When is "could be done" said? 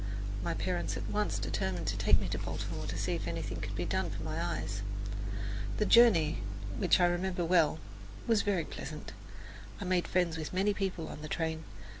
3.61-4.09